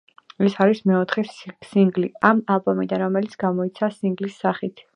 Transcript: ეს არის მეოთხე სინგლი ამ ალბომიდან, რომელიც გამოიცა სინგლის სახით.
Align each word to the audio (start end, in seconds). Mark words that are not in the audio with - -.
ეს 0.45 0.53
არის 0.63 0.79
მეოთხე 0.91 1.23
სინგლი 1.73 2.09
ამ 2.31 2.41
ალბომიდან, 2.55 3.03
რომელიც 3.05 3.37
გამოიცა 3.45 3.91
სინგლის 3.99 4.41
სახით. 4.47 4.85